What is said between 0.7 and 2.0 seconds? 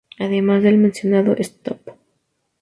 mencionado "Stop!